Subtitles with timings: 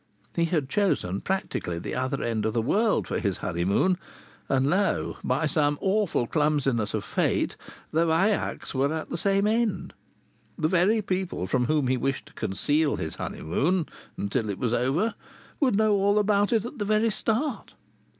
[0.35, 3.99] He had chosen practically the other end of the world for his honeymoon,
[4.49, 5.17] and lo!
[5.23, 7.55] by some awful clumsiness of fate
[7.91, 9.93] the Vaillacs were at the same end!
[10.57, 13.85] The very people from whom he wished to conceal his honeymoon
[14.17, 15.13] until it was over
[15.59, 17.75] would know all about it at the very start!